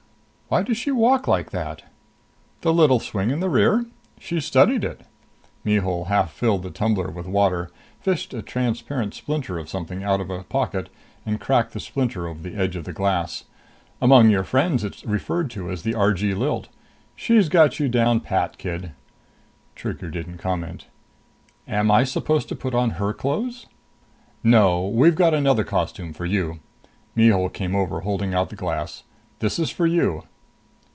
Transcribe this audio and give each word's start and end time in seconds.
"Why 0.51 0.63
does 0.63 0.75
she 0.75 0.91
walk 0.91 1.29
like 1.29 1.51
that?" 1.51 1.83
"The 2.59 2.73
little 2.73 2.99
swing 2.99 3.31
in 3.31 3.39
the 3.39 3.47
rear? 3.49 3.85
She's 4.19 4.43
studied 4.43 4.83
it." 4.83 5.05
Mihul 5.63 6.07
half 6.09 6.29
filled 6.33 6.63
the 6.63 6.69
tumbler 6.69 7.09
with 7.09 7.25
water, 7.25 7.71
fished 8.01 8.33
a 8.33 8.41
transparent 8.41 9.13
splinter 9.13 9.57
of 9.57 9.69
something 9.69 10.03
out 10.03 10.19
of 10.19 10.29
a 10.29 10.43
pocket 10.43 10.89
and 11.25 11.39
cracked 11.39 11.71
the 11.71 11.79
splinter 11.79 12.27
over 12.27 12.43
the 12.43 12.57
edge 12.57 12.75
of 12.75 12.83
the 12.83 12.91
glass. 12.91 13.45
"Among 14.01 14.29
your 14.29 14.43
friends 14.43 14.83
it's 14.83 15.05
referred 15.05 15.49
to 15.51 15.71
as 15.71 15.83
the 15.83 15.93
Argee 15.95 16.33
Lilt. 16.33 16.67
She's 17.15 17.47
got 17.47 17.79
you 17.79 17.87
down 17.87 18.19
pat, 18.19 18.57
kid." 18.57 18.91
Trigger 19.73 20.09
didn't 20.09 20.39
comment. 20.39 20.87
"Am 21.65 21.89
I 21.89 22.03
supposed 22.03 22.49
to 22.49 22.57
put 22.57 22.75
on 22.75 22.89
her 22.99 23.13
clothes?" 23.13 23.67
"No. 24.43 24.85
We've 24.85 25.15
got 25.15 25.33
another 25.33 25.63
costume 25.63 26.11
for 26.11 26.25
you." 26.25 26.59
Mihul 27.15 27.47
came 27.47 27.73
over, 27.73 28.01
holding 28.01 28.33
out 28.33 28.49
the 28.49 28.57
glass. 28.57 29.03
"This 29.39 29.57
is 29.57 29.69
for 29.69 29.87
you." 29.87 30.23